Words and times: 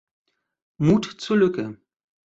Mut 0.79 1.05
zur 1.21 1.37
Lücke. 1.37 1.77